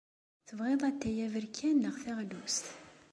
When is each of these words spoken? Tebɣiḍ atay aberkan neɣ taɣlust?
Tebɣiḍ 0.47 0.81
atay 0.89 1.17
aberkan 1.25 1.75
neɣ 1.81 1.95
taɣlust? 2.03 2.65